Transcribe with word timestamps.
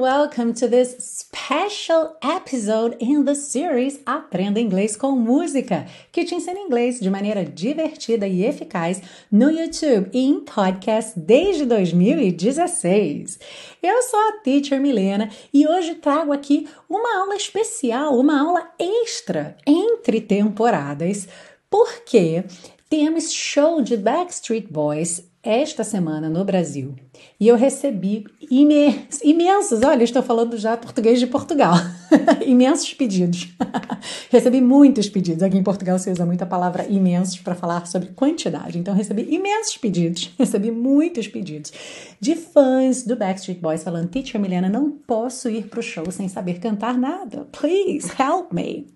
welcome 0.00 0.54
to 0.54 0.66
this 0.66 0.96
special 0.98 2.16
episode 2.22 2.96
in 3.00 3.22
the 3.26 3.34
series 3.34 4.00
Aprenda 4.06 4.58
Inglês 4.58 4.96
com 4.96 5.12
Música, 5.12 5.86
que 6.10 6.24
te 6.24 6.34
ensina 6.34 6.58
inglês 6.58 6.98
de 6.98 7.10
maneira 7.10 7.44
divertida 7.44 8.26
e 8.26 8.42
eficaz 8.42 9.02
no 9.30 9.50
YouTube 9.50 10.08
e 10.14 10.24
em 10.24 10.40
podcast 10.40 11.20
desde 11.20 11.66
2016. 11.66 13.38
Eu 13.82 14.02
sou 14.04 14.18
a 14.20 14.32
Teacher 14.42 14.80
Milena 14.80 15.28
e 15.52 15.68
hoje 15.68 15.96
trago 15.96 16.32
aqui 16.32 16.66
uma 16.88 17.20
aula 17.20 17.36
especial, 17.36 18.18
uma 18.18 18.40
aula 18.40 18.70
extra 18.78 19.54
entre 19.66 20.22
temporadas, 20.22 21.28
porque 21.68 22.42
temos 22.88 23.30
show 23.30 23.82
de 23.82 23.98
Backstreet 23.98 24.66
Boys 24.66 25.28
esta 25.42 25.84
semana 25.84 26.30
no 26.30 26.42
Brasil 26.42 26.94
e 27.38 27.48
eu 27.48 27.56
recebi 27.56 28.24
imensos, 29.22 29.82
olha, 29.82 30.04
estou 30.04 30.22
falando 30.22 30.58
já 30.58 30.76
português 30.76 31.18
de 31.18 31.26
Portugal, 31.26 31.74
imensos 32.44 32.92
pedidos. 32.92 33.48
recebi 34.30 34.60
muitos 34.60 35.08
pedidos. 35.08 35.42
Aqui 35.42 35.56
em 35.56 35.62
Portugal 35.62 35.98
se 35.98 36.10
usa 36.10 36.26
muito 36.26 36.42
a 36.42 36.46
palavra 36.46 36.86
imensos 36.86 37.38
para 37.38 37.54
falar 37.54 37.86
sobre 37.86 38.10
quantidade. 38.10 38.78
Então 38.78 38.94
recebi 38.94 39.22
imensos 39.34 39.76
pedidos, 39.76 40.30
recebi 40.38 40.70
muitos 40.70 41.28
pedidos 41.28 41.72
de 42.20 42.34
fãs 42.34 43.04
do 43.04 43.16
Backstreet 43.16 43.60
Boys 43.60 43.82
falando: 43.82 44.08
Teacher 44.08 44.40
Milena, 44.40 44.68
não 44.68 44.90
posso 44.90 45.48
ir 45.48 45.64
para 45.68 45.80
o 45.80 45.82
show 45.82 46.10
sem 46.10 46.28
saber 46.28 46.58
cantar 46.58 46.98
nada. 46.98 47.46
Please 47.52 48.10
help 48.18 48.52
me. 48.52 48.86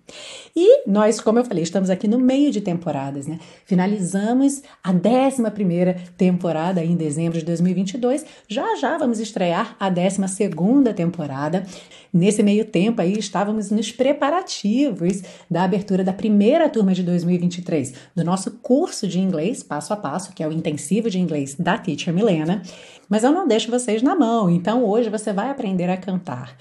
E 0.55 0.87
nós, 0.87 1.19
como 1.19 1.39
eu 1.39 1.45
falei, 1.45 1.63
estamos 1.63 1.89
aqui 1.89 2.07
no 2.07 2.19
meio 2.19 2.51
de 2.51 2.61
temporadas, 2.61 3.27
né? 3.27 3.39
Finalizamos 3.65 4.61
a 4.83 4.91
11 4.91 5.49
primeira 5.51 5.95
temporada 6.17 6.83
em 6.83 6.95
dezembro 6.95 7.39
de 7.39 7.45
2022. 7.45 8.14
Já 8.47 8.75
já 8.75 8.97
vamos 8.97 9.19
estrear 9.19 9.75
a 9.79 9.89
12 9.89 10.27
segunda 10.27 10.93
temporada. 10.93 11.65
Nesse 12.13 12.43
meio 12.43 12.63
tempo 12.65 13.01
aí 13.01 13.17
estávamos 13.17 13.71
nos 13.71 13.91
preparativos 13.91 15.23
da 15.49 15.63
abertura 15.63 16.03
da 16.03 16.13
primeira 16.13 16.69
turma 16.69 16.93
de 16.93 17.03
2023 17.03 17.93
do 18.15 18.23
nosso 18.23 18.51
curso 18.61 19.07
de 19.07 19.19
inglês 19.19 19.63
passo 19.63 19.91
a 19.91 19.97
passo, 19.97 20.33
que 20.33 20.43
é 20.43 20.47
o 20.47 20.53
intensivo 20.53 21.09
de 21.09 21.19
inglês 21.19 21.55
da 21.55 21.77
Teacher 21.77 22.13
Milena. 22.13 22.61
Mas 23.09 23.23
eu 23.23 23.31
não 23.31 23.47
deixo 23.47 23.71
vocês 23.71 24.01
na 24.01 24.15
mão, 24.15 24.49
então 24.49 24.85
hoje 24.85 25.09
você 25.09 25.33
vai 25.33 25.49
aprender 25.49 25.89
a 25.89 25.97
cantar 25.97 26.55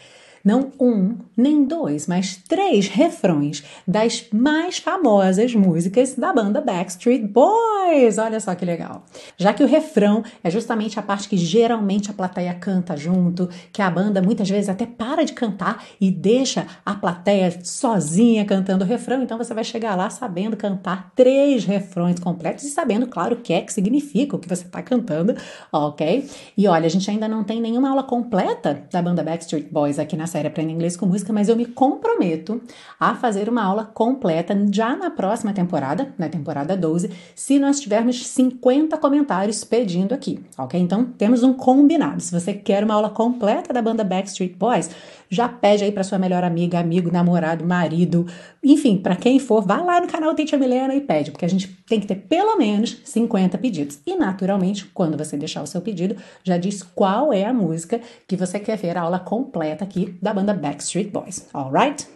não 0.45 0.71
um, 0.79 1.17
nem 1.35 1.65
dois, 1.65 2.07
mas 2.07 2.37
três 2.37 2.87
refrões 2.87 3.65
das 3.89 4.27
mais 4.31 4.77
famosas 4.77 5.55
músicas 5.55 6.15
da 6.15 6.33
banda 6.35 6.61
Backstreet 6.61 7.27
Boys. 7.27 8.19
Olha 8.19 8.39
só 8.39 8.55
que 8.55 8.65
legal. 8.65 9.07
Já 9.39 9.55
que 9.55 9.65
o 9.65 9.67
refrão 9.67 10.23
é 10.43 10.51
justamente 10.51 10.99
a 10.99 11.03
parte 11.03 11.29
que 11.29 11.39
geralmente 11.39 12.11
a 12.11 12.15
plateia 12.15 12.53
canta 12.53 12.95
junto, 12.97 13.49
que 13.73 13.81
a 13.81 13.91
banda 13.91 14.21
muitas 14.21 14.49
vezes 14.51 14.69
até 14.69 14.85
para 14.85 15.25
de 15.25 15.33
cantar 15.33 15.83
e 15.99 16.11
deixa 16.11 16.67
a 16.85 16.95
plateia 16.95 17.59
sozinha 17.65 18.45
cantando 18.45 18.85
o 18.85 18.87
refrão, 18.87 19.23
então 19.23 19.39
você 19.39 19.55
vai 19.55 19.65
chegar 19.65 19.97
lá 19.97 20.11
sabendo 20.11 20.57
cantar 20.57 21.13
três 21.17 21.65
refrões 21.65 22.21
completos 22.21 22.65
e 22.65 22.71
sabendo, 22.71 23.07
claro, 23.07 23.37
o 23.37 23.39
que 23.41 23.53
é 23.53 23.63
que 23.63 23.73
significa 23.73 24.37
o 24.37 24.39
que 24.39 24.49
você 24.49 24.65
está 24.65 24.83
cantando, 24.83 25.35
ok? 25.73 26.29
E 26.57 26.69
olha, 26.69 26.85
a 26.85 26.91
gente 26.91 27.11
ainda 27.11 27.27
não 27.27 27.43
tem 27.43 27.61
nenhuma 27.61 27.89
aula 27.89 28.03
completa 28.03 28.85
da 28.93 29.01
banda 29.01 29.23
Backstreet 29.23 29.69
Boys 29.71 29.99
aqui 29.99 30.17
na 30.17 30.27
série 30.35 30.49
Aprenda 30.49 30.73
Inglês 30.73 30.97
com 30.97 31.07
Música, 31.07 31.33
mas 31.33 31.49
eu 31.49 31.55
me 31.55 31.65
comprometo 31.65 32.61
a 32.99 33.15
fazer 33.15 33.49
uma 33.49 33.63
aula 33.63 33.85
completa 33.85 34.67
já 34.73 34.97
na 34.97 35.09
próxima 35.09 35.53
temporada, 35.53 36.13
na 36.19 36.29
temporada 36.29 36.77
12, 36.77 37.09
se 37.37 37.57
nós 37.57 37.79
tivermos 37.79 38.27
50 38.27 38.99
comentários 38.99 39.63
pedindo 39.63 40.13
aqui, 40.13 40.41
ok? 40.59 40.81
Então 40.81 41.05
temos 41.05 41.45
um 41.45 41.53
combinado. 41.53 42.21
Se 42.21 42.33
você 42.33 42.53
quer 42.53 42.83
uma 42.83 42.95
aula 42.95 43.11
completa 43.11 43.73
da 43.73 43.81
banda 43.81 44.03
Backstreet 44.03 44.57
Boys, 44.57 44.91
já 45.31 45.49
pede 45.49 45.85
aí 45.85 45.93
para 45.93 46.03
sua 46.03 46.19
melhor 46.19 46.45
amiga, 46.45 46.79
amigo, 46.79 47.11
namorado, 47.13 47.65
marido, 47.65 48.27
enfim, 48.63 48.97
para 48.97 49.17
quem 49.17 49.39
for, 49.39 49.63
vá 49.63 49.83
lá 49.83 50.01
no 50.01 50.07
canal 50.07 50.35
Tente 50.35 50.55
a 50.55 50.59
Milena 50.59 50.95
e 50.95 51.01
pede, 51.01 51.31
porque 51.31 51.45
a 51.45 51.49
gente 51.49 51.69
tem 51.87 52.01
que 52.01 52.07
ter 52.07 52.17
pelo 52.17 52.57
menos 52.57 53.01
50 53.05 53.59
pedidos. 53.59 53.99
E 54.07 54.17
naturalmente, 54.17 54.87
quando 54.87 55.17
você 55.19 55.37
deixar 55.37 55.63
o 55.63 55.67
seu 55.67 55.81
pedido, 55.81 56.17
já 56.43 56.57
diz 56.57 56.83
qual 56.83 57.33
é 57.33 57.45
a 57.45 57.53
música 57.53 58.01
que 58.27 58.37
você 58.37 58.59
quer 58.59 58.77
ver 58.77 58.97
a 58.97 59.03
aula 59.03 59.19
completa 59.19 59.85
aqui 59.85 60.17
da 60.25 60.33
banda 60.33 60.55
Backstreet 60.55 61.11
Boys, 61.11 61.47
alright? 61.53 62.09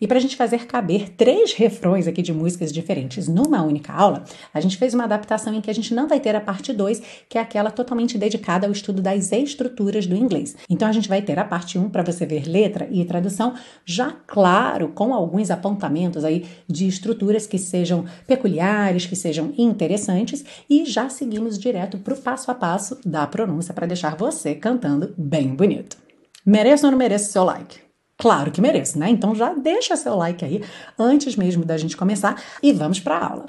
E 0.00 0.06
para 0.06 0.18
a 0.18 0.20
gente 0.20 0.36
fazer 0.36 0.66
caber 0.66 1.10
três 1.10 1.54
refrões 1.54 2.06
aqui 2.06 2.20
de 2.20 2.32
músicas 2.32 2.72
diferentes 2.72 3.28
numa 3.28 3.62
única 3.62 3.92
aula, 3.92 4.24
a 4.52 4.60
gente 4.60 4.76
fez 4.76 4.92
uma 4.92 5.04
adaptação 5.04 5.54
em 5.54 5.60
que 5.60 5.70
a 5.70 5.74
gente 5.74 5.94
não 5.94 6.06
vai 6.06 6.20
ter 6.20 6.34
a 6.34 6.40
parte 6.40 6.72
2, 6.72 7.00
que 7.28 7.38
é 7.38 7.40
aquela 7.40 7.70
totalmente 7.70 8.18
dedicada 8.18 8.66
ao 8.66 8.72
estudo 8.72 9.00
das 9.00 9.32
estruturas 9.32 10.06
do 10.06 10.14
inglês. 10.14 10.54
Então 10.68 10.86
a 10.86 10.92
gente 10.92 11.08
vai 11.08 11.22
ter 11.22 11.38
a 11.38 11.44
parte 11.44 11.78
1 11.78 11.84
um 11.84 11.88
para 11.88 12.02
você 12.02 12.26
ver 12.26 12.46
letra 12.46 12.86
e 12.90 13.04
tradução, 13.04 13.54
já 13.86 14.12
claro, 14.26 14.88
com 14.88 15.14
alguns 15.14 15.50
apontamentos 15.50 16.24
aí 16.24 16.44
de 16.68 16.86
estruturas 16.86 17.46
que 17.46 17.56
sejam 17.56 18.04
peculiares, 18.26 19.06
que 19.06 19.16
sejam 19.16 19.54
interessantes, 19.56 20.44
e 20.68 20.84
já 20.84 21.08
seguimos 21.08 21.58
direto 21.58 21.96
para 21.98 22.12
o 22.12 22.18
passo 22.20 22.50
a 22.50 22.54
passo 22.54 22.98
da 23.06 23.26
pronúncia 23.26 23.72
para 23.72 23.86
deixar 23.86 24.14
você 24.14 24.54
cantando 24.54 25.14
bem 25.16 25.54
bonito. 25.54 26.05
Mereço 26.46 26.86
ou 26.86 26.92
não 26.92 26.98
mereço 26.98 27.32
seu 27.32 27.42
like? 27.42 27.80
Claro 28.16 28.52
que 28.52 28.60
mereço, 28.60 28.96
né? 28.96 29.10
Então 29.10 29.34
já 29.34 29.52
deixa 29.52 29.96
seu 29.96 30.14
like 30.14 30.44
aí 30.44 30.62
antes 30.96 31.34
mesmo 31.34 31.64
da 31.64 31.76
gente 31.76 31.96
começar 31.96 32.40
e 32.62 32.72
vamos 32.72 33.00
para 33.00 33.16
a 33.16 33.28
aula. 33.28 33.46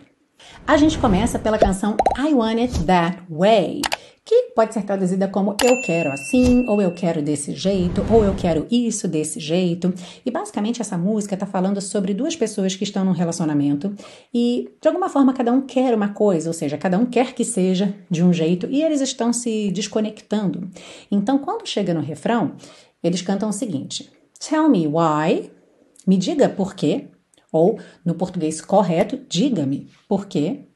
A 0.65 0.77
gente 0.77 0.97
começa 0.97 1.37
pela 1.37 1.59
canção 1.59 1.95
I 2.17 2.33
Want 2.33 2.59
It 2.59 2.83
That 2.85 3.19
Way, 3.29 3.81
que 4.25 4.51
pode 4.53 4.73
ser 4.73 4.83
traduzida 4.83 5.27
como 5.29 5.55
eu 5.63 5.81
quero 5.83 6.11
assim, 6.11 6.65
ou 6.67 6.81
eu 6.81 6.91
quero 6.91 7.21
desse 7.21 7.53
jeito, 7.53 8.03
ou 8.11 8.25
eu 8.25 8.35
quero 8.35 8.67
isso 8.69 9.07
desse 9.07 9.39
jeito. 9.39 9.93
E 10.25 10.29
basicamente 10.29 10.81
essa 10.81 10.97
música 10.97 11.35
está 11.35 11.45
falando 11.45 11.79
sobre 11.79 12.13
duas 12.13 12.35
pessoas 12.35 12.75
que 12.75 12.83
estão 12.83 13.05
num 13.05 13.13
relacionamento 13.13 13.95
e 14.33 14.69
de 14.81 14.87
alguma 14.89 15.07
forma 15.07 15.33
cada 15.33 15.53
um 15.53 15.61
quer 15.61 15.93
uma 15.93 16.09
coisa, 16.09 16.49
ou 16.49 16.53
seja, 16.53 16.77
cada 16.77 16.97
um 16.97 17.05
quer 17.05 17.33
que 17.33 17.45
seja 17.45 17.95
de 18.09 18.21
um 18.21 18.33
jeito 18.33 18.67
e 18.69 18.83
eles 18.83 18.99
estão 18.99 19.31
se 19.31 19.71
desconectando. 19.71 20.69
Então 21.09 21.37
quando 21.37 21.65
chega 21.65 21.93
no 21.93 22.01
refrão, 22.01 22.55
eles 23.03 23.21
cantam 23.21 23.49
o 23.49 23.53
seguinte: 23.53 24.09
Tell 24.39 24.69
me 24.69 24.87
why. 24.87 25.51
Me 26.05 26.17
diga 26.17 26.47
por 26.47 26.73
quê. 26.73 27.07
Ou, 27.51 27.79
no 28.03 28.15
português 28.15 28.61
correto, 28.61 29.17
diga-me 29.29 29.89
por 30.07 30.27
quê. 30.27 30.67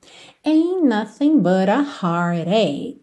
Ain't 0.45 0.85
nothing 0.87 1.37
but 1.37 1.69
a 1.69 1.81
heartache. 1.81 3.01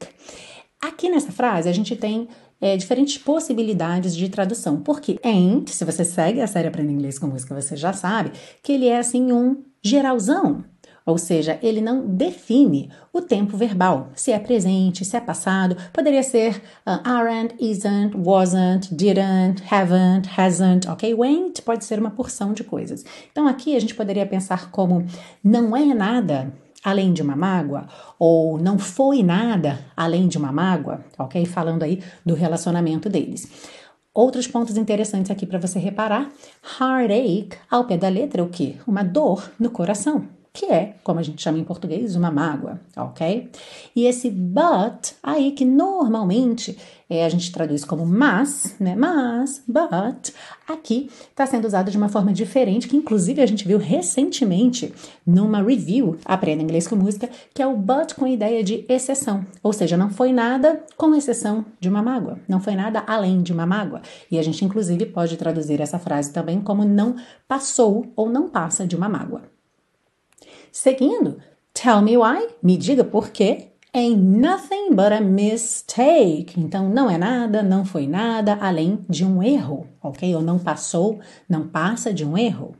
Aqui 0.81 1.09
nessa 1.09 1.33
frase 1.33 1.69
a 1.69 1.73
gente 1.73 1.95
tem 1.97 2.29
é, 2.61 2.77
diferentes 2.77 3.19
possibilidades 3.19 4.17
de 4.17 4.29
tradução. 4.29 4.81
Porque 4.81 5.19
ain't, 5.23 5.71
se 5.71 5.85
você 5.85 6.05
segue 6.05 6.41
a 6.41 6.47
série 6.47 6.69
Aprenda 6.69 6.93
Inglês 6.93 7.19
com 7.19 7.27
Música, 7.27 7.55
você 7.55 7.77
já 7.77 7.93
sabe 7.93 8.33
que 8.63 8.73
ele 8.73 8.87
é 8.87 8.99
assim 8.99 9.33
um 9.33 9.63
geralzão. 9.83 10.65
Ou 11.09 11.17
seja, 11.17 11.59
ele 11.63 11.81
não 11.81 12.07
define 12.07 12.91
o 13.15 13.23
tempo 13.23 13.57
verbal, 13.57 14.11
se 14.15 14.31
é 14.31 14.39
presente, 14.39 15.07
se 15.07 15.17
é 15.17 15.21
passado. 15.21 15.75
Poderia 15.91 16.23
ser 16.23 16.57
uh, 16.87 17.01
aren't, 17.03 17.55
isn't, 17.59 18.15
wasn't, 18.15 18.95
didn't, 18.95 19.63
haven't, 19.73 20.29
hasn't, 20.37 20.87
ok? 20.87 21.15
Went 21.15 21.63
pode 21.63 21.87
ser 21.87 21.99
uma 21.99 22.11
porção 22.11 22.53
de 22.53 22.63
coisas. 22.63 23.07
Então 23.33 23.49
aqui 23.49 23.75
a 23.75 23.81
gente 23.81 23.95
poderia 23.95 24.27
pensar 24.27 24.71
como 24.71 25.03
não 25.43 25.75
é 25.75 25.95
nada 25.95 26.53
além 26.85 27.15
de 27.15 27.23
uma 27.23 27.35
mágoa 27.35 27.87
ou 28.19 28.59
não 28.59 28.79
foi 28.79 29.23
nada 29.23 29.79
além 29.97 30.29
de 30.29 30.37
uma 30.37 30.53
mágoa, 30.53 31.07
ok? 31.19 31.47
Falando 31.47 31.85
aí 31.85 32.03
do 32.23 32.35
relacionamento 32.35 33.09
deles. 33.09 33.51
Outros 34.13 34.47
pontos 34.47 34.77
interessantes 34.77 35.31
aqui 35.31 35.47
para 35.47 35.59
você 35.59 35.79
reparar: 35.79 36.31
heartache, 36.79 37.49
ao 37.71 37.87
pé 37.87 37.97
da 37.97 38.11
letra, 38.11 38.43
o 38.43 38.51
que? 38.51 38.77
Uma 38.87 39.03
dor 39.03 39.51
no 39.59 39.71
coração 39.71 40.37
que 40.59 40.67
é, 40.67 40.97
como 41.05 41.21
a 41.21 41.23
gente 41.23 41.41
chama 41.41 41.57
em 41.57 41.63
português, 41.63 42.17
uma 42.17 42.33
mágoa, 42.33 42.81
ok? 42.97 43.49
E 43.95 44.07
esse 44.07 44.29
but, 44.29 45.13
aí 45.23 45.53
que 45.53 45.65
normalmente 45.65 46.77
é, 47.09 47.25
a 47.25 47.29
gente 47.29 47.53
traduz 47.53 47.85
como 47.85 48.05
mas, 48.05 48.75
né? 48.81 48.97
Mas, 48.97 49.63
but, 49.69 50.35
aqui 50.67 51.09
está 51.31 51.47
sendo 51.47 51.65
usado 51.65 51.93
de 51.93 51.97
uma 51.97 52.09
forma 52.09 52.33
diferente, 52.33 52.89
que 52.89 52.97
inclusive 52.97 53.41
a 53.41 53.47
gente 53.47 53.69
viu 53.69 53.79
recentemente 53.79 54.93
numa 55.25 55.63
review 55.63 56.19
Aprenda 56.25 56.65
Inglês 56.65 56.89
com 56.89 56.97
Música, 56.97 57.31
que 57.55 57.63
é 57.63 57.67
o 57.67 57.77
but 57.77 58.15
com 58.15 58.27
ideia 58.27 58.65
de 58.65 58.85
exceção. 58.89 59.47
Ou 59.63 59.73
seja, 59.73 59.97
não 59.97 60.11
foi 60.11 60.33
nada 60.33 60.83
com 60.97 61.15
exceção 61.15 61.65
de 61.79 61.89
uma 61.89 62.03
mágoa, 62.03 62.41
não 62.49 62.59
foi 62.59 62.75
nada 62.75 63.05
além 63.07 63.43
de 63.43 63.53
uma 63.53 63.65
mágoa. 63.65 64.03
E 64.29 64.41
a 64.41 64.43
gente, 64.43 64.65
inclusive, 64.65 65.07
pode 65.07 65.37
traduzir 65.37 65.81
essa 65.81 66.01
frase 66.01 66.33
também 66.33 66.61
como 66.61 66.85
não 66.85 67.15
passou 67.47 68.13
ou 68.17 68.29
não 68.29 68.49
passa 68.49 68.85
de 68.85 68.97
uma 68.97 69.09
mágoa. 69.09 69.57
Seguindo, 70.73 71.39
tell 71.73 72.03
me 72.03 72.17
why, 72.17 72.49
me 72.63 72.77
diga 72.77 73.05
por 73.05 73.31
quê. 73.31 73.69
Ain't 73.95 74.23
nothing 74.23 74.95
but 74.95 75.13
a 75.13 75.21
mistake. 75.21 76.61
Então, 76.61 76.89
não 76.89 77.11
é 77.11 77.17
nada, 77.17 77.63
não 77.63 77.85
foi 77.85 78.07
nada 78.07 78.59
além 78.61 79.05
de 79.09 79.25
um 79.25 79.43
erro, 79.43 79.87
ok? 80.03 80.35
Ou 80.37 80.43
não 80.43 80.59
passou, 80.59 81.21
não 81.49 81.67
passa 81.67 82.13
de 82.13 82.25
um 82.25 82.37
erro. 82.37 82.77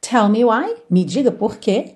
Tell 0.00 0.28
me 0.28 0.44
why, 0.44 0.74
me 0.90 1.04
diga 1.04 1.30
por 1.30 1.56
quê. 1.58 1.94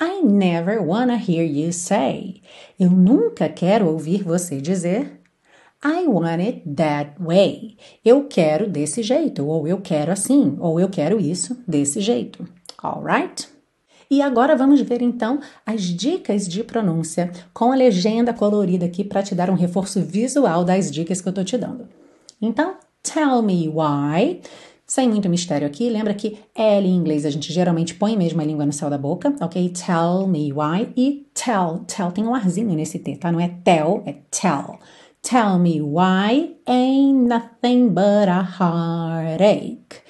I 0.00 0.22
never 0.22 0.80
wanna 0.80 1.16
hear 1.16 1.44
you 1.44 1.72
say. 1.72 2.40
Eu 2.78 2.90
nunca 2.90 3.48
quero 3.48 3.88
ouvir 3.88 4.22
você 4.22 4.60
dizer. 4.60 5.20
I 5.84 6.06
want 6.06 6.40
it 6.40 6.62
that 6.76 7.14
way. 7.18 7.76
Eu 8.04 8.24
quero 8.24 8.68
desse 8.68 9.02
jeito, 9.02 9.46
ou 9.46 9.66
eu 9.66 9.80
quero 9.80 10.12
assim, 10.12 10.56
ou 10.60 10.78
eu 10.78 10.88
quero 10.88 11.18
isso 11.18 11.62
desse 11.66 12.00
jeito. 12.00 12.46
Alright? 12.82 13.48
E 14.10 14.20
agora 14.20 14.56
vamos 14.56 14.80
ver 14.80 15.02
então 15.02 15.38
as 15.64 15.82
dicas 15.82 16.48
de 16.48 16.64
pronúncia 16.64 17.30
com 17.54 17.70
a 17.70 17.76
legenda 17.76 18.34
colorida 18.34 18.84
aqui 18.84 19.04
para 19.04 19.22
te 19.22 19.36
dar 19.36 19.48
um 19.48 19.54
reforço 19.54 20.00
visual 20.00 20.64
das 20.64 20.90
dicas 20.90 21.20
que 21.20 21.28
eu 21.28 21.32
tô 21.32 21.44
te 21.44 21.56
dando. 21.56 21.86
Então, 22.42 22.74
tell 23.02 23.40
me 23.40 23.68
why. 23.68 24.40
Sem 24.84 25.08
muito 25.08 25.28
mistério 25.28 25.68
aqui, 25.68 25.88
lembra 25.88 26.12
que 26.12 26.36
L 26.52 26.88
em 26.88 26.96
inglês 26.96 27.24
a 27.24 27.30
gente 27.30 27.52
geralmente 27.52 27.94
põe 27.94 28.16
mesmo 28.16 28.40
a 28.40 28.44
língua 28.44 28.66
no 28.66 28.72
céu 28.72 28.90
da 28.90 28.98
boca, 28.98 29.32
ok? 29.40 29.68
Tell 29.68 30.26
me 30.26 30.52
why. 30.52 30.92
E 30.96 31.28
tell, 31.32 31.84
tell 31.86 32.10
tem 32.10 32.26
um 32.26 32.34
arzinho 32.34 32.74
nesse 32.74 32.98
T, 32.98 33.14
tá? 33.14 33.30
Não 33.30 33.38
é 33.38 33.46
tell, 33.62 34.02
é 34.04 34.16
tell. 34.32 34.80
Tell 35.22 35.60
me 35.60 35.80
why 35.80 36.56
ain't 36.66 37.28
nothing 37.28 37.90
but 37.90 38.28
a 38.28 38.40
heartache. 38.40 40.02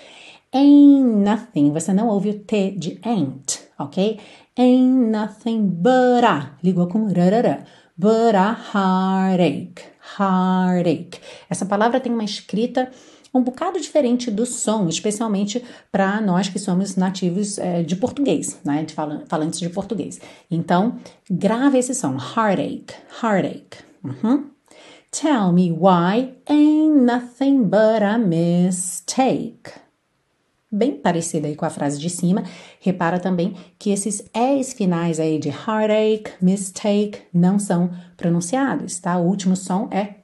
Ain't 0.52 1.22
nothing, 1.22 1.72
você 1.72 1.92
não 1.92 2.08
ouve 2.08 2.30
o 2.30 2.38
T 2.38 2.70
de 2.70 2.98
ain't, 3.02 3.59
ok? 3.80 4.18
Ain't 4.56 5.10
nothing 5.10 5.66
but 5.66 6.24
a, 6.24 6.52
ligou 6.62 6.86
com 6.86 7.06
rarara, 7.06 7.64
but 7.96 8.34
a 8.34 8.56
heartache, 8.74 9.86
heartache. 10.18 11.20
Essa 11.48 11.66
palavra 11.66 12.00
tem 12.00 12.12
uma 12.12 12.24
escrita 12.24 12.90
um 13.32 13.42
bocado 13.42 13.80
diferente 13.80 14.30
do 14.30 14.44
som, 14.44 14.88
especialmente 14.88 15.64
para 15.92 16.20
nós 16.20 16.48
que 16.48 16.58
somos 16.58 16.96
nativos 16.96 17.58
é, 17.58 17.82
de 17.82 17.94
português, 17.94 18.58
né, 18.64 18.82
de 18.82 18.92
fal 18.92 19.22
falantes 19.28 19.60
de 19.60 19.68
português. 19.68 20.20
Então, 20.50 20.96
grave 21.30 21.78
esse 21.78 21.94
som, 21.94 22.16
heartache, 22.16 22.86
heartache. 23.22 23.84
Uhum. 24.02 24.50
Tell 25.12 25.52
me 25.52 25.72
why 25.72 26.34
ain't 26.48 27.04
nothing 27.04 27.64
but 27.64 28.02
a 28.02 28.18
mistake. 28.18 29.72
Bem 30.72 30.96
parecida 30.96 31.48
aí 31.48 31.56
com 31.56 31.64
a 31.64 31.70
frase 31.70 31.98
de 31.98 32.08
cima. 32.08 32.44
Repara 32.80 33.18
também 33.18 33.56
que 33.76 33.90
esses 33.90 34.22
S 34.32 34.74
finais 34.74 35.18
aí 35.18 35.38
de 35.38 35.48
heartache, 35.48 36.34
mistake 36.40 37.22
não 37.34 37.58
são 37.58 37.90
pronunciados, 38.16 39.00
tá? 39.00 39.18
O 39.18 39.26
último 39.26 39.56
som 39.56 39.88
é 39.90 40.20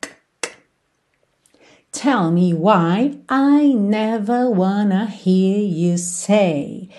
Tell 1.90 2.30
me 2.30 2.52
why 2.52 3.18
I 3.28 3.74
never 3.74 4.50
wanna 4.50 5.08
hear 5.08 5.58
you 5.58 5.98
say. 5.98 6.90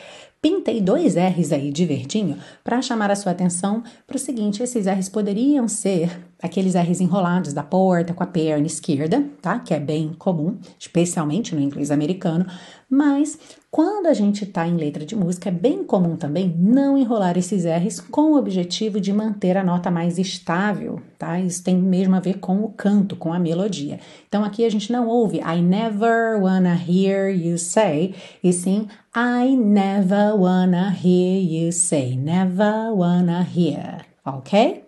Pintei 0.42 0.82
dois 0.82 1.16
R's 1.16 1.52
aí 1.52 1.72
de 1.72 1.86
verdinho 1.86 2.38
para 2.64 2.82
chamar 2.82 3.12
a 3.12 3.16
sua 3.16 3.32
atenção 3.32 3.84
para 4.06 4.18
o 4.18 4.20
seguinte: 4.20 4.62
esses 4.62 4.88
R's 4.88 5.08
poderiam 5.08 5.68
ser 5.68 6.27
aqueles 6.42 6.76
R's 6.76 7.02
enrolados 7.02 7.54
da 7.54 7.64
porta 7.64 8.14
com 8.14 8.24
a 8.24 8.28
perna 8.28 8.68
esquerda, 8.68 9.24
tá? 9.42 9.60
Que 9.60 9.74
é 9.74 9.80
bem 9.80 10.14
comum, 10.18 10.58
especialmente 10.80 11.56
no 11.56 11.62
inglês 11.62 11.90
americano, 11.92 12.46
mas 12.90 13.38
quando 13.70 14.08
a 14.08 14.14
gente 14.14 14.44
está 14.44 14.66
em 14.68 14.78
letra 14.78 15.06
de 15.06 15.16
música, 15.16 15.50
é 15.50 15.52
bem 15.52 15.84
comum 15.84 16.16
também 16.16 16.56
não 16.58 16.98
enrolar 16.98 17.38
esses 17.38 17.66
R's 17.66 18.00
com 18.00 18.32
o 18.32 18.38
objetivo 18.38 19.02
de 19.02 19.12
manter 19.12 19.58
a 19.58 19.64
nota 19.64 19.92
mais 19.92 20.18
estável, 20.18 21.02
tá? 21.18 21.40
Isso 21.40 21.64
tem 21.64 21.76
mesmo 21.76 22.16
a 22.16 22.20
ver 22.20 22.40
com 22.40 22.64
o 22.64 22.70
canto, 22.70 23.16
com 23.16 23.34
a 23.34 23.40
melodia. 23.40 24.00
Então 24.28 24.44
aqui 24.44 24.64
a 24.64 24.70
gente 24.70 24.92
não 24.92 25.08
ouve 25.08 25.40
I 25.40 25.62
never 25.62 26.42
wanna 26.42 26.80
hear 26.88 27.30
you 27.30 27.58
say, 27.58 28.16
e 28.44 28.54
sim 28.54 28.88
I 29.16 29.56
never 29.56 30.34
wanna 30.36 30.90
hear 30.92 31.42
you 31.42 31.72
say, 31.72 32.16
never 32.16 32.94
wanna 32.94 33.44
hear, 33.44 34.06
ok? 34.26 34.87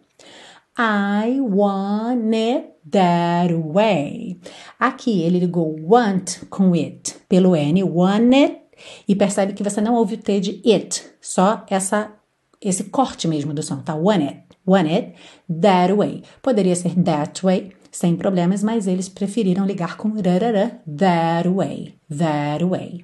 I 0.82 1.42
want 1.42 2.34
it 2.34 2.76
that 2.90 3.54
way. 3.54 4.40
Aqui 4.80 5.24
ele 5.24 5.40
ligou 5.40 5.76
want 5.82 6.46
com 6.50 6.74
it 6.74 7.18
pelo 7.28 7.54
N, 7.54 7.84
want 7.84 8.34
it, 8.34 8.62
e 9.06 9.14
percebe 9.14 9.52
que 9.52 9.62
você 9.62 9.82
não 9.82 9.96
ouve 9.96 10.16
o 10.16 10.18
T 10.18 10.40
de 10.40 10.62
it, 10.66 11.06
só 11.20 11.66
essa 11.70 12.14
esse 12.62 12.86
corte 12.86 13.28
mesmo 13.28 13.54
do 13.54 13.62
som, 13.62 13.82
tá? 13.82 13.94
Want 13.94 14.24
it, 14.24 14.44
want 14.66 14.90
it 14.90 15.16
that 15.50 15.94
way. 15.94 16.24
Poderia 16.42 16.76
ser 16.78 16.96
that 17.04 17.46
way, 17.46 17.74
sem 17.92 18.16
problemas, 18.16 18.64
mas 18.64 18.88
eles 18.88 19.10
preferiram 19.10 19.66
ligar 19.66 19.98
com 19.98 20.14
rarara, 20.14 20.82
that 20.88 21.50
way, 21.50 21.96
that 22.10 22.64
way. 22.64 23.04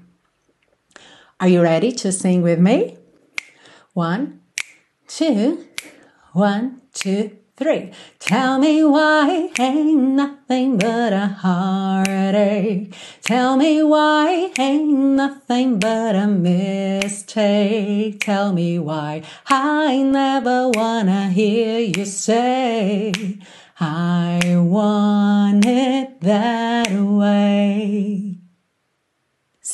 Are 1.37 1.51
you 1.51 1.61
ready 1.61 1.91
to 1.91 2.13
sing 2.13 2.41
with 2.41 2.59
me? 2.59 2.97
One, 3.93 4.39
two, 5.07 5.65
one, 6.33 6.77
two, 6.93 7.31
three. 7.57 7.91
Tell 8.19 8.59
me 8.59 8.83
why 8.83 9.49
ain't 9.57 10.01
nothing 10.15 10.77
but 10.77 11.13
a 11.13 11.27
heartache. 11.27 12.93
Tell 13.21 13.55
me 13.55 13.81
why 13.81 14.51
ain't 14.59 14.89
nothing 14.89 15.79
but 15.79 16.15
a 16.15 16.27
mistake. 16.27 18.19
Tell 18.19 18.51
me 18.51 18.77
why 18.79 19.23
I 19.47 20.01
never 20.01 20.69
wanna 20.69 21.29
hear 21.29 21.79
you 21.79 22.05
say 22.05 23.13
I 23.79 24.57
want 24.57 25.65
it 25.65 26.21
that 26.21 26.91
way. 26.91 28.44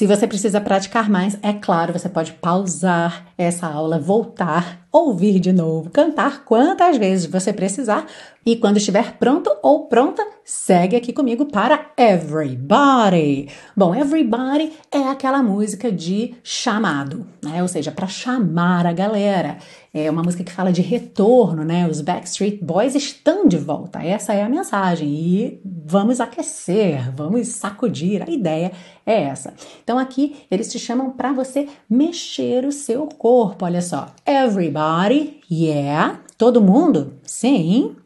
Se 0.02 0.08
você 0.08 0.26
precisa 0.26 0.60
praticar 0.60 1.08
mais, 1.08 1.38
é 1.44 1.54
claro, 1.54 1.94
você 1.94 2.10
pode 2.10 2.34
pausar 2.34 3.28
essa 3.38 3.68
aula, 3.68 4.00
voltar, 4.00 4.88
ouvir 4.92 5.40
de 5.40 5.54
novo, 5.54 5.92
cantar 5.92 6.44
quantas 6.44 6.98
vezes 6.98 7.28
você 7.28 7.54
precisar 7.54 8.08
e 8.44 8.56
quando 8.56 8.78
estiver 8.78 9.20
pronto 9.20 9.56
ou 9.62 9.86
pronta, 9.86 10.26
segue 10.44 10.96
aqui 10.96 11.14
comigo 11.14 11.46
para 11.46 11.92
Everybody. 11.96 13.48
Bom, 13.78 13.94
Everybody 13.94 14.74
é 14.92 15.08
aquela 15.08 15.44
música 15.44 15.92
de 15.92 16.34
chamado, 16.44 17.28
né? 17.40 17.62
Ou 17.62 17.68
seja, 17.68 17.92
para 17.92 18.08
chamar 18.08 18.88
a 18.88 18.94
galera. 18.94 19.60
É 19.94 20.10
uma 20.10 20.24
música 20.24 20.42
que 20.42 20.54
fala 20.54 20.72
de 20.72 20.82
retorno, 20.82 21.66
né? 21.66 21.86
Os 21.86 22.00
Backstreet 22.00 22.64
Boys 22.64 22.96
estão 22.96 23.46
de 23.46 23.58
volta. 23.58 24.02
Essa 24.02 24.34
é 24.34 24.42
a 24.42 24.48
mensagem. 24.48 25.10
E 25.10 25.62
vamos 25.66 26.22
aquecer, 26.22 27.14
vamos 27.14 27.50
sacudir. 27.50 28.24
A 28.26 28.32
ideia 28.32 28.72
é 29.06 29.24
essa. 29.24 29.54
Então 29.84 30.00
aqui 30.00 30.38
eles 30.50 30.72
te 30.72 30.80
chamam 30.80 31.12
para 31.12 31.34
você 31.34 31.68
mexer 31.90 32.66
o 32.66 32.72
seu 32.72 33.06
corpo. 33.06 33.66
Olha 33.66 33.82
só. 33.82 34.08
Everybody, 34.26 35.42
yeah. 35.52 36.22
Todo 36.38 36.62
mundo? 36.62 37.16
Sim. 37.24 37.98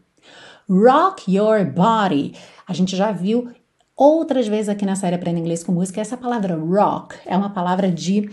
Rock 0.68 1.32
your 1.32 1.64
body. 1.66 2.34
A 2.68 2.74
gente 2.74 2.96
já 2.96 3.12
viu 3.12 3.52
outras 3.96 4.48
vezes 4.48 4.70
aqui 4.70 4.86
na 4.86 4.96
série 4.96 5.16
Aprenda 5.16 5.40
Inglês 5.40 5.64
com 5.64 5.72
Música 5.72 6.02
essa 6.02 6.18
palavra 6.18 6.56
rock 6.56 7.16
é 7.26 7.38
uma 7.38 7.52
palavra 7.52 7.90
de 7.90 8.30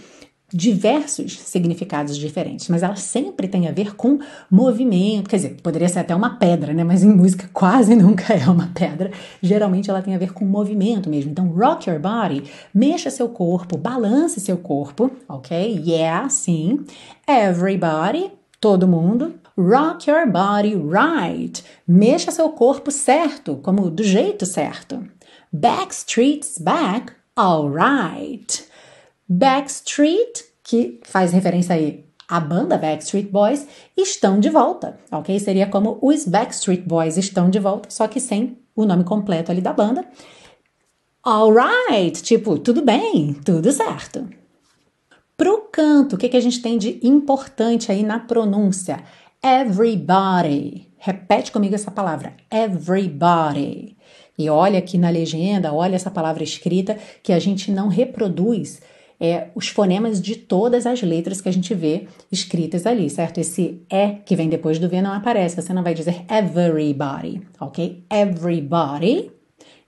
diversos 0.52 1.38
significados 1.38 2.16
diferentes, 2.16 2.68
mas 2.68 2.82
ela 2.82 2.96
sempre 2.96 3.48
tem 3.48 3.68
a 3.68 3.72
ver 3.72 3.96
com 3.96 4.18
movimento, 4.50 5.30
quer 5.30 5.36
dizer, 5.36 5.56
poderia 5.62 5.88
ser 5.88 6.00
até 6.00 6.14
uma 6.14 6.38
pedra, 6.38 6.74
né? 6.74 6.84
Mas 6.84 7.02
em 7.02 7.08
música 7.08 7.48
quase 7.54 7.96
nunca 7.96 8.34
é 8.34 8.48
uma 8.48 8.68
pedra. 8.74 9.10
Geralmente 9.40 9.88
ela 9.88 10.02
tem 10.02 10.14
a 10.14 10.18
ver 10.18 10.32
com 10.32 10.44
movimento 10.44 11.08
mesmo. 11.08 11.30
Então, 11.30 11.48
rock 11.48 11.88
your 11.88 11.98
body, 11.98 12.44
mexa 12.74 13.10
seu 13.10 13.28
corpo, 13.28 13.78
balance 13.78 14.40
seu 14.40 14.58
corpo, 14.58 15.10
ok? 15.28 15.82
Yeah, 15.84 16.28
sim. 16.28 16.84
Everybody, 17.26 18.30
todo 18.60 18.86
mundo. 18.86 19.34
Rock 19.56 20.10
your 20.10 20.26
body 20.30 20.74
right. 20.74 21.62
Mexa 21.86 22.30
seu 22.30 22.50
corpo 22.50 22.90
certo, 22.90 23.56
como 23.56 23.90
do 23.90 24.02
jeito 24.02 24.46
certo. 24.46 25.06
Backstreet's 25.52 26.58
back, 26.58 27.12
alright. 27.36 28.71
Backstreet, 29.34 30.44
que 30.62 31.00
faz 31.04 31.32
referência 31.32 31.74
aí 31.74 32.04
à 32.28 32.38
banda 32.38 32.76
Backstreet 32.76 33.30
Boys, 33.30 33.66
estão 33.96 34.38
de 34.38 34.50
volta, 34.50 34.98
ok? 35.10 35.38
Seria 35.40 35.66
como 35.66 35.98
os 36.02 36.26
Backstreet 36.26 36.82
Boys 36.82 37.16
estão 37.16 37.48
de 37.48 37.58
volta, 37.58 37.88
só 37.90 38.06
que 38.06 38.20
sem 38.20 38.58
o 38.76 38.84
nome 38.84 39.04
completo 39.04 39.50
ali 39.50 39.62
da 39.62 39.72
banda. 39.72 40.04
Alright, 41.24 42.22
tipo, 42.22 42.58
tudo 42.58 42.82
bem, 42.82 43.32
tudo 43.42 43.72
certo. 43.72 44.28
Pro 45.34 45.66
canto, 45.72 46.16
o 46.16 46.18
que, 46.18 46.28
que 46.28 46.36
a 46.36 46.40
gente 46.40 46.60
tem 46.60 46.76
de 46.76 47.00
importante 47.02 47.90
aí 47.90 48.02
na 48.02 48.18
pronúncia? 48.18 49.02
Everybody. 49.42 50.90
Repete 50.98 51.50
comigo 51.50 51.74
essa 51.74 51.90
palavra. 51.90 52.34
Everybody. 52.50 53.96
E 54.38 54.50
olha 54.50 54.78
aqui 54.78 54.98
na 54.98 55.08
legenda, 55.08 55.72
olha 55.72 55.96
essa 55.96 56.10
palavra 56.10 56.42
escrita 56.42 56.98
que 57.22 57.32
a 57.32 57.38
gente 57.38 57.70
não 57.70 57.88
reproduz 57.88 58.80
é, 59.22 59.50
os 59.54 59.68
fonemas 59.68 60.20
de 60.20 60.34
todas 60.34 60.84
as 60.84 61.00
letras 61.00 61.40
que 61.40 61.48
a 61.48 61.52
gente 61.52 61.72
vê 61.74 62.08
escritas 62.30 62.84
ali, 62.86 63.08
certo? 63.08 63.38
Esse 63.38 63.80
E 63.88 64.08
que 64.26 64.34
vem 64.34 64.48
depois 64.48 64.80
do 64.80 64.88
V 64.88 65.00
não 65.00 65.12
aparece, 65.12 65.62
você 65.62 65.72
não 65.72 65.84
vai 65.84 65.94
dizer 65.94 66.24
everybody, 66.28 67.40
ok? 67.60 68.04
Everybody, 68.10 69.30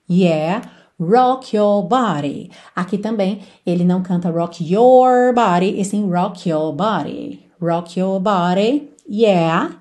yeah, 0.09 0.62
rock 1.00 1.57
your 1.57 1.83
body. 1.83 2.50
Aqui 2.76 2.97
também 2.97 3.41
ele 3.67 3.85
não 3.85 4.03
canta 4.05 4.31
rock 4.31 4.62
your 4.64 5.35
body, 5.35 5.81
e 5.81 5.85
sim 5.85 6.09
rock 6.09 6.49
your 6.49 6.73
body. 6.73 7.43
Rock 7.61 7.99
your 7.99 8.21
body, 8.21 8.91
Yeah, 9.07 9.73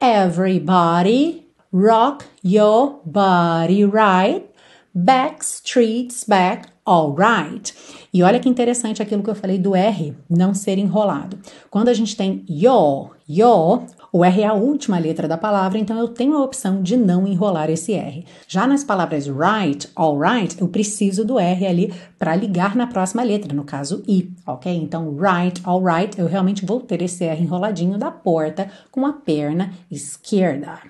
everybody 0.00 1.50
rock 1.72 2.24
your 2.42 3.00
body 3.04 3.84
right, 3.84 4.48
back 4.94 5.42
streets 5.42 6.24
back, 6.24 6.68
alright. 6.90 7.72
E 8.12 8.24
olha 8.24 8.40
que 8.40 8.48
interessante 8.48 9.00
aquilo 9.00 9.22
que 9.22 9.30
eu 9.30 9.34
falei 9.36 9.56
do 9.56 9.76
R 9.76 10.16
não 10.28 10.52
ser 10.52 10.78
enrolado. 10.78 11.38
Quando 11.70 11.88
a 11.88 11.94
gente 11.94 12.16
tem 12.16 12.44
your, 12.50 13.12
your, 13.28 13.84
o 14.12 14.24
R 14.24 14.42
é 14.42 14.46
a 14.46 14.52
última 14.52 14.98
letra 14.98 15.28
da 15.28 15.38
palavra, 15.38 15.78
então 15.78 15.96
eu 15.96 16.08
tenho 16.08 16.34
a 16.34 16.42
opção 16.42 16.82
de 16.82 16.96
não 16.96 17.24
enrolar 17.24 17.70
esse 17.70 17.92
R. 17.92 18.26
Já 18.48 18.66
nas 18.66 18.82
palavras 18.82 19.28
right, 19.28 19.88
alright, 19.94 20.60
eu 20.60 20.66
preciso 20.66 21.24
do 21.24 21.38
R 21.38 21.64
ali 21.64 21.94
para 22.18 22.34
ligar 22.34 22.74
na 22.74 22.88
próxima 22.88 23.22
letra, 23.22 23.54
no 23.54 23.62
caso 23.62 24.02
I, 24.08 24.32
ok? 24.44 24.74
Então, 24.74 25.16
right, 25.16 25.62
alright, 25.64 26.18
eu 26.18 26.26
realmente 26.26 26.66
vou 26.66 26.80
ter 26.80 27.00
esse 27.02 27.24
R 27.24 27.40
enroladinho 27.40 27.96
da 27.96 28.10
porta 28.10 28.68
com 28.90 29.06
a 29.06 29.12
perna 29.12 29.72
esquerda. 29.88 30.80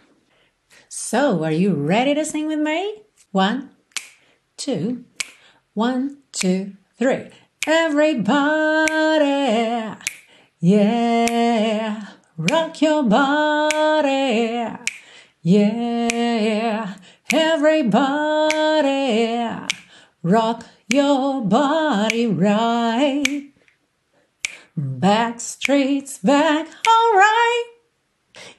So, 0.88 1.44
are 1.44 1.54
you 1.54 1.86
ready 1.86 2.14
to 2.14 2.24
sing 2.24 2.46
with 2.46 2.56
me? 2.56 3.02
One, 3.32 3.68
two, 4.56 5.04
one, 5.80 6.18
two, 6.30 6.76
three. 6.98 7.30
Everybody, 7.66 9.24
yeah. 10.60 12.06
Rock 12.36 12.82
your 12.82 13.02
body. 13.02 14.66
Yeah, 15.40 16.96
everybody. 17.32 18.58
Rock 20.22 20.66
your 20.86 21.46
body 21.46 22.26
right. 22.26 23.52
Back 24.76 25.40
streets 25.40 26.18
back, 26.18 26.68
alright. 26.86 27.69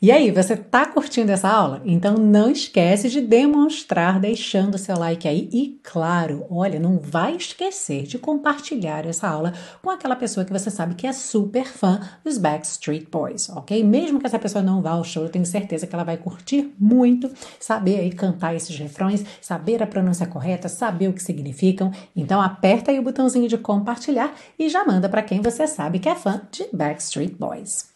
E 0.01 0.11
aí, 0.11 0.31
você 0.31 0.55
tá 0.55 0.85
curtindo 0.85 1.31
essa 1.31 1.49
aula? 1.49 1.81
Então 1.85 2.15
não 2.15 2.49
esquece 2.49 3.09
de 3.09 3.21
demonstrar 3.21 4.19
deixando 4.19 4.77
seu 4.77 4.97
like 4.97 5.27
aí 5.27 5.49
e 5.51 5.79
claro, 5.83 6.45
olha, 6.49 6.79
não 6.79 6.97
vai 6.97 7.35
esquecer 7.35 8.03
de 8.03 8.17
compartilhar 8.17 9.05
essa 9.05 9.27
aula 9.27 9.53
com 9.81 9.89
aquela 9.89 10.15
pessoa 10.15 10.45
que 10.45 10.53
você 10.53 10.69
sabe 10.69 10.95
que 10.95 11.07
é 11.07 11.13
super 11.13 11.65
fã 11.65 11.99
dos 12.23 12.37
Backstreet 12.37 13.07
Boys, 13.09 13.49
ok? 13.49 13.83
Mesmo 13.83 14.19
que 14.19 14.25
essa 14.25 14.39
pessoa 14.39 14.63
não 14.63 14.81
vá 14.81 14.91
ao 14.91 15.03
show, 15.03 15.23
eu 15.23 15.29
tenho 15.29 15.45
certeza 15.45 15.85
que 15.85 15.93
ela 15.93 16.03
vai 16.03 16.17
curtir 16.17 16.73
muito 16.79 17.31
saber 17.59 17.99
aí 17.99 18.11
cantar 18.11 18.55
esses 18.55 18.77
refrões, 18.77 19.25
saber 19.41 19.81
a 19.81 19.87
pronúncia 19.87 20.25
correta, 20.25 20.67
saber 20.67 21.07
o 21.07 21.13
que 21.13 21.23
significam. 21.23 21.91
Então 22.15 22.41
aperta 22.41 22.91
aí 22.91 22.99
o 22.99 23.03
botãozinho 23.03 23.47
de 23.47 23.57
compartilhar 23.57 24.33
e 24.57 24.69
já 24.69 24.85
manda 24.85 25.09
para 25.09 25.21
quem 25.21 25.41
você 25.41 25.67
sabe 25.67 25.99
que 25.99 26.09
é 26.09 26.15
fã 26.15 26.41
de 26.51 26.67
Backstreet 26.73 27.35
Boys. 27.37 27.90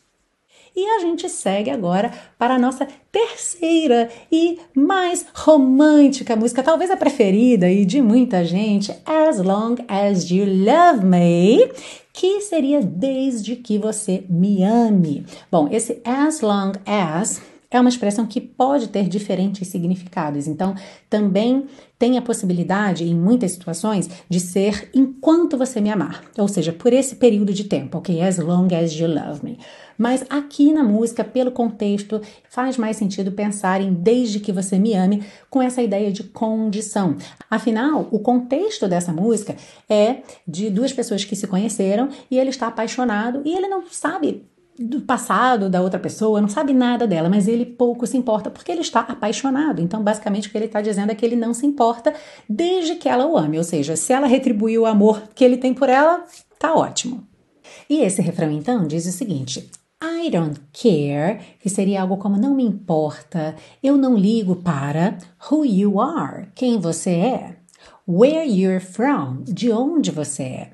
E 0.75 0.85
a 0.85 0.99
gente 0.99 1.29
segue 1.29 1.69
agora 1.69 2.11
para 2.37 2.55
a 2.55 2.59
nossa 2.59 2.85
terceira 3.11 4.09
e 4.29 4.59
mais 4.75 5.25
romântica 5.33 6.35
música, 6.35 6.61
talvez 6.61 6.91
a 6.91 6.97
preferida 6.97 7.71
e 7.71 7.85
de 7.85 8.01
muita 8.01 8.43
gente, 8.43 8.93
As 9.05 9.39
Long 9.39 9.75
As 9.87 10.29
You 10.29 10.45
Love 10.45 11.05
Me, 11.05 11.71
que 12.11 12.41
seria 12.41 12.81
Desde 12.81 13.55
que 13.55 13.77
Você 13.77 14.25
Me 14.29 14.63
Ame. 14.63 15.25
Bom, 15.49 15.69
esse 15.71 16.01
As 16.03 16.41
Long 16.41 16.73
As 16.85 17.41
é 17.71 17.79
uma 17.79 17.89
expressão 17.89 18.25
que 18.25 18.39
pode 18.39 18.89
ter 18.89 19.07
diferentes 19.07 19.67
significados. 19.67 20.47
Então, 20.47 20.75
também 21.09 21.65
tem 21.97 22.17
a 22.17 22.21
possibilidade, 22.21 23.03
em 23.03 23.15
muitas 23.15 23.51
situações, 23.51 24.09
de 24.29 24.39
ser 24.39 24.89
enquanto 24.93 25.57
você 25.57 25.79
me 25.79 25.89
amar, 25.89 26.23
ou 26.37 26.47
seja, 26.47 26.71
por 26.73 26.93
esse 26.93 27.15
período 27.15 27.53
de 27.53 27.63
tempo, 27.65 27.97
ok? 27.97 28.21
As 28.21 28.37
long 28.37 28.67
as 28.73 28.93
you 28.93 29.07
love 29.07 29.43
me. 29.43 29.57
Mas 29.97 30.25
aqui 30.29 30.73
na 30.73 30.83
música, 30.83 31.23
pelo 31.23 31.51
contexto, 31.51 32.21
faz 32.49 32.77
mais 32.77 32.97
sentido 32.97 33.31
pensar 33.31 33.81
em 33.81 33.93
desde 33.93 34.39
que 34.39 34.51
você 34.51 34.77
me 34.77 34.93
ame 34.93 35.23
com 35.49 35.61
essa 35.61 35.81
ideia 35.81 36.11
de 36.11 36.23
condição. 36.23 37.15
Afinal, 37.49 38.07
o 38.11 38.19
contexto 38.19 38.87
dessa 38.87 39.11
música 39.11 39.55
é 39.89 40.17
de 40.47 40.69
duas 40.69 40.91
pessoas 40.91 41.23
que 41.23 41.35
se 41.35 41.47
conheceram 41.47 42.09
e 42.29 42.37
ele 42.37 42.49
está 42.49 42.67
apaixonado 42.67 43.41
e 43.45 43.53
ele 43.55 43.67
não 43.67 43.83
sabe 43.89 44.45
do 44.77 45.01
passado 45.01 45.69
da 45.69 45.81
outra 45.81 45.97
pessoa, 45.97 46.41
não 46.41 46.49
sabe 46.49 46.73
nada 46.73 47.07
dela, 47.07 47.29
mas 47.29 47.47
ele 47.47 47.65
pouco 47.65 48.05
se 48.05 48.17
importa 48.17 48.49
porque 48.49 48.71
ele 48.71 48.81
está 48.81 48.99
apaixonado. 48.99 49.81
Então, 49.81 50.03
basicamente, 50.03 50.47
o 50.47 50.51
que 50.51 50.57
ele 50.57 50.65
está 50.65 50.81
dizendo 50.81 51.11
é 51.11 51.15
que 51.15 51.25
ele 51.25 51.35
não 51.35 51.53
se 51.53 51.65
importa 51.65 52.13
desde 52.47 52.95
que 52.95 53.07
ela 53.07 53.25
o 53.25 53.37
ame. 53.37 53.57
Ou 53.57 53.63
seja, 53.63 53.95
se 53.95 54.11
ela 54.11 54.27
retribuir 54.27 54.79
o 54.79 54.85
amor 54.85 55.29
que 55.33 55.43
ele 55.43 55.57
tem 55.57 55.73
por 55.73 55.87
ela, 55.87 56.25
tá 56.59 56.73
ótimo. 56.73 57.25
E 57.89 58.01
esse 58.01 58.21
refrão, 58.21 58.51
então, 58.51 58.85
diz 58.85 59.05
o 59.05 59.11
seguinte: 59.11 59.69
I 60.03 60.29
don't 60.29 60.59
care, 60.73 61.39
que 61.59 61.69
seria 61.69 62.01
algo 62.01 62.17
como 62.17 62.37
não 62.37 62.53
me 62.53 62.63
importa, 62.63 63.55
eu 63.81 63.97
não 63.97 64.15
ligo 64.17 64.57
para 64.57 65.17
who 65.49 65.65
you 65.65 66.01
are, 66.01 66.47
quem 66.53 66.77
você 66.79 67.11
é, 67.11 67.55
where 68.07 68.47
you're 68.47 68.79
from, 68.79 69.43
de 69.43 69.71
onde 69.71 70.11
você 70.11 70.43
é, 70.43 70.71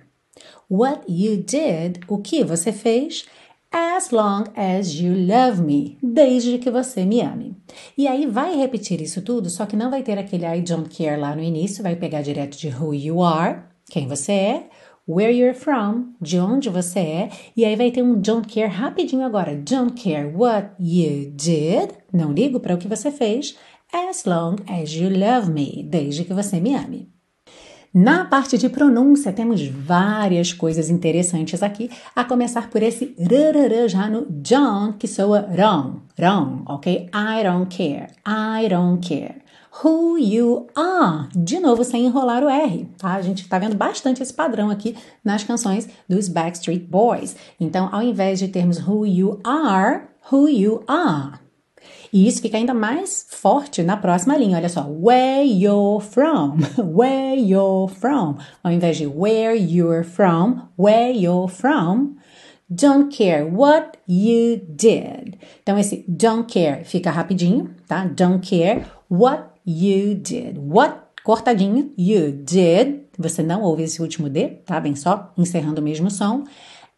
what 0.70 1.04
you 1.08 1.38
did, 1.38 2.00
o 2.08 2.18
que 2.18 2.44
você 2.44 2.72
fez, 2.72 3.26
as 3.72 4.10
long 4.10 4.44
as 4.56 5.00
you 5.00 5.14
love 5.14 5.62
me, 5.62 5.98
desde 6.04 6.58
que 6.58 6.70
você 6.70 7.06
me 7.06 7.22
ame. 7.22 7.56
E 7.98 8.08
aí 8.08 8.26
vai 8.26 8.56
repetir 8.56 9.02
isso 9.02 9.22
tudo, 9.22 9.50
só 9.50 9.66
que 9.66 9.78
não 9.78 9.90
vai 9.90 10.04
ter 10.04 10.18
aquele 10.18 10.46
I 10.46 10.62
don't 10.62 10.90
care 10.90 11.20
lá 11.20 11.36
no 11.36 11.42
início, 11.42 11.84
vai 11.84 11.96
pegar 11.96 12.22
direto 12.22 12.58
de 12.58 12.70
who 12.70 12.94
you 12.94 13.24
are, 13.24 13.64
quem 13.90 14.08
você 14.08 14.32
é, 14.32 14.70
where 15.12 15.32
you're 15.32 15.54
from, 15.54 16.14
de 16.22 16.40
onde 16.40 16.70
você 16.70 17.00
é, 17.00 17.30
e 17.56 17.66
aí 17.66 17.76
vai 17.76 17.92
ter 17.92 18.02
um 18.02 18.16
don't 18.16 18.48
care 18.48 18.70
rapidinho 18.70 19.26
agora. 19.26 19.56
Don't 19.56 20.02
care 20.02 20.32
what 20.34 20.70
you 20.80 21.32
did, 21.36 21.90
não 22.14 22.32
ligo 22.32 22.60
para 22.60 22.76
o 22.76 22.78
que 22.78 22.88
você 22.88 23.12
fez, 23.12 23.58
as 23.94 24.24
long 24.24 24.56
as 24.68 24.92
you 24.92 25.10
love 25.10 25.52
me, 25.52 25.84
desde 25.84 26.24
que 26.24 26.34
você 26.34 26.60
me 26.60 26.74
ame. 26.74 27.12
Na 27.94 28.24
parte 28.24 28.58
de 28.58 28.70
pronúncia, 28.70 29.34
temos 29.34 29.68
várias 29.68 30.54
coisas 30.54 30.90
interessantes 30.90 31.62
aqui, 31.62 31.90
a 32.16 32.24
começar 32.24 32.70
por 32.70 32.82
esse 32.82 33.14
rararã 33.20 33.86
já 33.90 34.10
no 34.10 34.26
John, 34.42 34.94
que 34.94 35.10
soa 35.10 35.46
wrong, 35.52 36.00
wrong, 36.18 36.64
ok? 36.68 37.10
I 37.14 37.44
don't 37.44 37.76
care, 37.76 38.08
I 38.26 38.70
don't 38.70 39.06
care 39.06 39.41
who 39.84 40.18
you 40.18 40.68
are. 40.76 41.30
De 41.36 41.60
novo, 41.60 41.84
sem 41.84 42.06
enrolar 42.06 42.44
o 42.44 42.50
R, 42.50 42.90
tá? 42.98 43.14
A 43.14 43.22
gente 43.22 43.48
tá 43.48 43.58
vendo 43.58 43.76
bastante 43.76 44.22
esse 44.22 44.34
padrão 44.34 44.70
aqui 44.70 44.96
nas 45.24 45.44
canções 45.44 45.88
dos 46.08 46.28
Backstreet 46.28 46.84
Boys. 46.84 47.36
Então, 47.60 47.90
ao 47.92 48.02
invés 48.02 48.40
de 48.40 48.48
termos 48.48 48.86
who 48.86 49.06
you 49.06 49.40
are, 49.44 50.04
who 50.32 50.50
you 50.50 50.84
are. 50.88 51.40
E 52.14 52.28
isso 52.28 52.42
fica 52.42 52.58
ainda 52.58 52.74
mais 52.74 53.26
forte 53.30 53.82
na 53.82 53.96
próxima 53.96 54.36
linha. 54.36 54.58
Olha 54.58 54.68
só. 54.68 54.86
Where 54.88 55.46
you're 55.46 56.04
from. 56.04 56.58
Where 56.78 57.40
you're 57.40 57.92
from. 57.94 58.36
Ao 58.64 58.72
invés 58.72 58.98
de 58.98 59.08
where 59.08 59.56
you're 59.56 60.04
from, 60.04 60.68
where 60.78 61.12
you're 61.12 61.52
from. 61.52 62.18
Don't 62.70 63.16
care 63.16 63.44
what 63.44 63.98
you 64.08 64.62
did. 64.68 65.38
Então, 65.62 65.78
esse 65.78 66.06
don't 66.08 66.52
care 66.52 66.86
fica 66.86 67.12
rapidinho, 67.12 67.70
tá? 67.88 68.06
Don't 68.06 68.48
care 68.48 68.86
what 69.10 69.51
you 69.66 70.16
did. 70.16 70.58
What? 70.58 70.98
Cortadinho. 71.24 71.92
You 71.98 72.32
did. 72.32 73.08
Você 73.18 73.44
não 73.44 73.62
ouve 73.62 73.84
esse 73.84 74.02
último 74.02 74.30
D, 74.30 74.48
tá? 74.66 74.80
Bem 74.80 74.96
só, 74.96 75.32
encerrando 75.38 75.82
o 75.82 75.84
mesmo 75.84 76.10
som. 76.10 76.44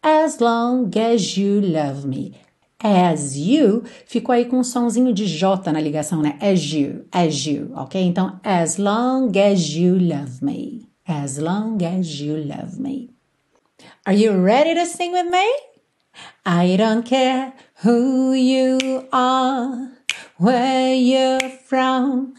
As 0.01 0.39
long 0.39 0.89
as 0.98 1.38
you 1.38 1.62
love 1.62 2.08
me. 2.08 2.34
As 2.79 3.38
you 3.38 3.84
ficou 4.05 4.34
aí 4.34 4.46
com 4.46 4.60
um 4.60 4.63
sonzinho 4.63 5.13
de 5.13 5.25
J 5.25 5.72
na 5.72 5.79
ligação, 5.79 6.22
né? 6.22 6.38
As 6.41 6.62
you, 6.74 7.05
as 7.12 7.46
you, 7.46 7.72
ok? 7.75 8.01
Então, 8.01 8.39
as 8.43 8.77
long 8.77 9.32
as 9.38 9.70
you 9.74 9.98
love 9.98 10.43
me. 10.43 10.86
As 11.08 11.38
long 11.38 11.77
as 11.84 12.20
you 12.20 12.36
love 12.46 12.79
me. 12.82 13.10
Are 14.05 14.15
you 14.17 14.34
ready 14.34 14.75
to 14.75 14.86
sing 14.86 15.12
with 15.12 15.29
me? 15.29 15.46
I 16.46 16.75
don't 16.75 17.03
care 17.03 17.53
who 17.84 18.34
you 18.34 19.08
are, 19.12 19.91
where 20.38 20.93
you're 20.93 21.50
from, 21.65 22.34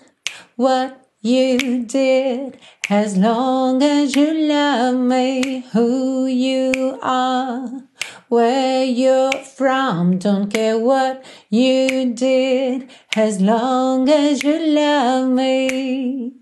what 0.56 1.04
you 1.20 1.84
did. 1.84 2.58
As 2.90 3.16
long 3.16 3.82
as 3.82 4.14
you 4.14 4.34
love 4.46 4.96
me, 4.96 5.61
who 5.73 6.26
you 6.26 6.99
are, 7.02 7.82
where 8.28 8.84
you're 8.84 9.32
from, 9.32 10.18
don't 10.18 10.52
care 10.52 10.78
what 10.78 11.25
you 11.49 12.12
did. 12.12 12.90
As 13.16 13.40
long 13.40 14.08
as 14.08 14.42
you 14.42 14.58
love 14.66 15.30
me. 15.30 16.34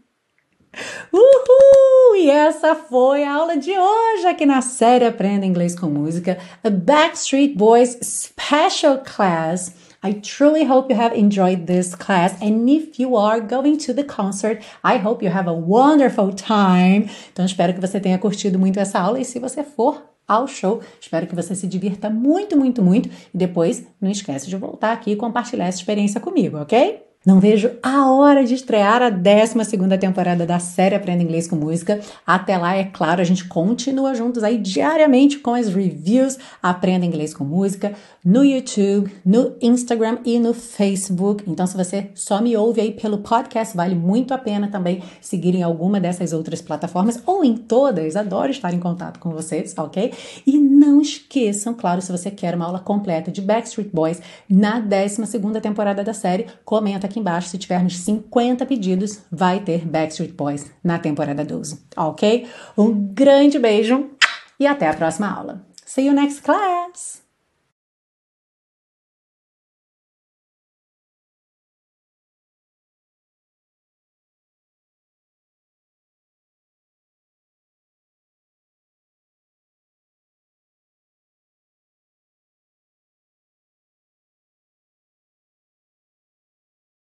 Uhul! 1.12 2.16
E 2.16 2.30
essa 2.30 2.74
foi 2.74 3.24
a 3.24 3.34
aula 3.34 3.56
de 3.56 3.70
hoje 3.70 4.26
aqui 4.26 4.46
na 4.46 4.62
série 4.62 5.04
Aprenda 5.04 5.44
Inglês 5.44 5.74
com 5.78 5.86
Música, 5.86 6.38
a 6.64 6.70
Backstreet 6.70 7.54
Boys 7.54 7.98
Special 8.02 8.98
Class. 8.98 9.74
I 10.04 10.14
truly 10.14 10.64
hope 10.64 10.92
you 10.92 11.00
have 11.00 11.14
enjoyed 11.16 11.66
this 11.66 11.94
class. 11.94 12.34
And 12.42 12.68
if 12.68 12.98
you 12.98 13.16
are 13.16 13.40
going 13.40 13.78
to 13.86 13.94
the 13.94 14.02
concert, 14.02 14.62
I 14.82 14.98
hope 14.98 15.24
you 15.24 15.30
have 15.30 15.48
a 15.48 15.52
wonderful 15.52 16.32
time. 16.34 17.08
Então, 17.32 17.44
espero 17.44 17.72
que 17.72 17.80
você 17.80 18.00
tenha 18.00 18.18
curtido 18.18 18.58
muito 18.58 18.80
essa 18.80 18.98
aula. 18.98 19.20
E 19.20 19.24
se 19.24 19.38
você 19.38 19.62
for 19.62 20.02
ao 20.26 20.48
show, 20.48 20.80
espero 21.00 21.26
que 21.26 21.36
você 21.36 21.54
se 21.54 21.68
divirta 21.68 22.10
muito, 22.10 22.56
muito, 22.56 22.82
muito. 22.82 23.08
E 23.32 23.38
depois, 23.38 23.86
não 24.00 24.10
esquece 24.10 24.48
de 24.48 24.56
voltar 24.56 24.92
aqui 24.92 25.12
e 25.12 25.16
compartilhar 25.16 25.66
essa 25.66 25.78
experiência 25.78 26.20
comigo, 26.20 26.58
ok? 26.58 27.11
Não 27.24 27.38
vejo 27.38 27.70
a 27.84 28.10
hora 28.10 28.44
de 28.44 28.52
estrear 28.52 29.00
a 29.00 29.08
12 29.08 29.54
temporada 30.00 30.44
da 30.44 30.58
série 30.58 30.96
Aprenda 30.96 31.22
Inglês 31.22 31.46
com 31.46 31.54
Música. 31.54 32.00
Até 32.26 32.58
lá, 32.58 32.74
é 32.74 32.82
claro, 32.82 33.20
a 33.20 33.24
gente 33.24 33.44
continua 33.44 34.12
juntos 34.12 34.42
aí 34.42 34.58
diariamente 34.58 35.38
com 35.38 35.54
as 35.54 35.68
reviews 35.68 36.36
Aprenda 36.60 37.06
Inglês 37.06 37.32
com 37.32 37.44
Música 37.44 37.92
no 38.24 38.44
YouTube, 38.44 39.12
no 39.24 39.52
Instagram 39.60 40.18
e 40.24 40.40
no 40.40 40.52
Facebook. 40.52 41.44
Então, 41.46 41.64
se 41.64 41.76
você 41.76 42.10
só 42.14 42.40
me 42.40 42.56
ouve 42.56 42.80
aí 42.80 42.90
pelo 42.90 43.18
podcast, 43.18 43.76
vale 43.76 43.94
muito 43.94 44.34
a 44.34 44.38
pena 44.38 44.66
também 44.68 45.00
seguir 45.20 45.54
em 45.54 45.62
alguma 45.62 46.00
dessas 46.00 46.32
outras 46.32 46.60
plataformas 46.60 47.22
ou 47.24 47.44
em 47.44 47.56
todas. 47.56 48.16
Adoro 48.16 48.50
estar 48.50 48.74
em 48.74 48.80
contato 48.80 49.20
com 49.20 49.30
vocês, 49.30 49.72
ok? 49.78 50.12
E 50.44 50.58
não 50.58 51.00
esqueçam, 51.00 51.72
claro, 51.72 52.02
se 52.02 52.10
você 52.10 52.32
quer 52.32 52.56
uma 52.56 52.64
aula 52.64 52.80
completa 52.80 53.30
de 53.30 53.40
Backstreet 53.40 53.90
Boys 53.92 54.20
na 54.48 54.80
12 54.80 55.22
temporada 55.60 56.02
da 56.02 56.12
série, 56.12 56.46
comenta 56.64 57.11
aqui 57.12 57.20
embaixo. 57.20 57.48
Se 57.48 57.58
tivermos 57.58 57.98
50 57.98 58.66
pedidos, 58.66 59.20
vai 59.30 59.60
ter 59.60 59.86
Backstreet 59.86 60.32
Boys 60.32 60.70
na 60.82 60.98
temporada 60.98 61.44
12, 61.44 61.78
ok? 61.96 62.48
Um 62.76 62.92
grande 62.92 63.58
beijo 63.58 64.10
e 64.58 64.66
até 64.66 64.88
a 64.88 64.94
próxima 64.94 65.30
aula. 65.30 65.64
See 65.84 66.06
you 66.06 66.14
next 66.14 66.42
class! 66.42 67.21